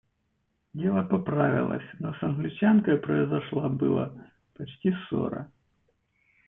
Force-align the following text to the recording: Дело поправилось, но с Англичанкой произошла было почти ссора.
Дело 0.73 1.03
поправилось, 1.03 1.85
но 1.99 2.15
с 2.15 2.23
Англичанкой 2.23 2.97
произошла 2.97 3.69
было 3.69 4.19
почти 4.57 4.93
ссора. 4.95 5.51